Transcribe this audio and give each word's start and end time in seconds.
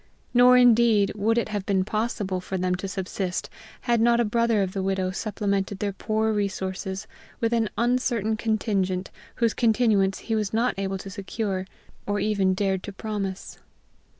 Nor, 0.33 0.57
indeed, 0.57 1.11
would 1.13 1.37
it 1.37 1.49
have 1.49 1.63
been 1.67 1.85
possible 1.85 2.41
for 2.41 2.57
them 2.57 2.73
to 2.73 2.87
subsist 2.87 3.51
had 3.81 4.01
not 4.01 4.19
a 4.19 4.25
brother 4.25 4.63
of 4.63 4.73
the 4.73 4.81
widow 4.81 5.11
supplemented 5.11 5.77
their 5.77 5.93
poor 5.93 6.33
resources 6.33 7.05
with 7.39 7.53
an 7.53 7.69
uncertain 7.77 8.35
contingent, 8.35 9.11
whose 9.35 9.53
continuance 9.53 10.17
he 10.17 10.33
was 10.35 10.53
not 10.53 10.73
able 10.79 10.97
to 10.97 11.11
secure, 11.11 11.67
or 12.07 12.19
even 12.19 12.55
dared 12.55 12.81
to 12.81 12.91
promise. 12.91 13.59